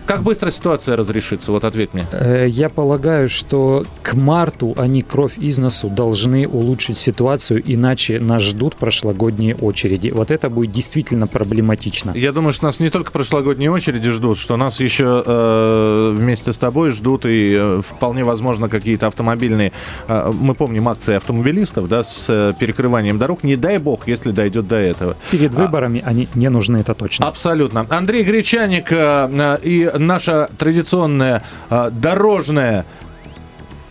Как 0.07 0.23
быстро 0.23 0.51
ситуация 0.51 0.97
разрешится? 0.97 1.53
Вот 1.53 1.65
ответь 1.65 1.95
мне. 1.95 2.05
Э, 2.13 2.47
я 2.49 2.69
полагаю, 2.69 3.29
что 3.29 3.85
к 4.03 4.15
марту 4.15 4.75
они 4.77 5.03
кровь 5.03 5.39
из 5.39 5.59
носу 5.59 5.89
должны 5.89 6.47
улучшить 6.49 6.99
ситуацию, 6.99 7.63
иначе 7.65 8.19
нас 8.19 8.43
ждут 8.43 8.77
прошлогодние 8.77 9.55
очереди. 9.55 10.11
Вот 10.11 10.31
это 10.31 10.51
будет 10.51 10.73
действительно 10.73 11.27
проблематично. 11.27 12.13
Я 12.15 12.33
думаю, 12.33 12.53
что 12.53 12.67
нас 12.67 12.81
не 12.81 12.91
только 12.91 13.13
прошлогодние 13.13 13.71
очереди 13.71 14.11
ждут, 14.11 14.39
что 14.39 14.57
нас 14.57 14.81
еще 14.81 15.23
э, 15.25 16.15
вместе 16.17 16.53
с 16.53 16.59
тобой 16.59 16.91
ждут 16.91 17.27
и 17.27 17.57
э, 17.59 17.83
вполне 17.83 18.25
возможно 18.25 18.69
какие-то 18.69 19.07
автомобильные... 19.07 19.73
Э, 20.09 20.33
мы 20.33 20.55
помним 20.55 20.89
акции 20.89 21.15
автомобилистов, 21.15 21.89
да, 21.89 22.03
с 22.03 22.27
э, 22.29 22.53
перекрыванием 22.59 23.19
дорог. 23.19 23.45
Не 23.45 23.57
дай 23.57 23.79
бог, 23.79 24.09
если 24.09 24.33
дойдет 24.33 24.67
до 24.67 24.77
этого. 24.77 25.17
Перед 25.31 25.55
выборами 25.55 26.03
а, 26.05 26.11
они 26.11 26.29
не 26.35 26.49
нужны, 26.49 26.79
это 26.79 26.95
точно. 26.95 27.27
Абсолютно. 27.29 27.87
Андрей 27.89 28.25
Гречаник 28.25 28.91
э, 28.91 29.29
э 29.31 29.59
и 29.63 29.92
наша 29.99 30.49
традиционная 30.59 31.43
э, 31.71 31.91
дорожная 31.93 32.85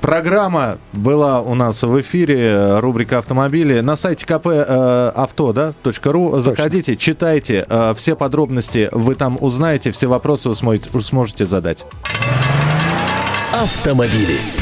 Программа 0.01 0.79
была 0.93 1.41
у 1.41 1.53
нас 1.53 1.83
в 1.83 2.01
эфире, 2.01 2.79
рубрика 2.79 3.19
«Автомобили». 3.19 3.81
На 3.81 3.95
сайте 3.95 4.25
КП 4.25 4.47
э, 4.47 5.11
авто, 5.15 5.53
да, 5.53 5.73
.ру. 6.05 6.39
Заходите, 6.39 6.97
читайте. 6.97 7.67
Э, 7.69 7.93
все 7.95 8.15
подробности 8.15 8.89
вы 8.91 9.13
там 9.13 9.37
узнаете, 9.39 9.91
все 9.91 10.07
вопросы 10.07 10.49
вы 10.49 10.55
сможете, 10.55 10.89
сможете 11.01 11.45
задать. 11.45 11.85
Автомобили. 13.53 14.60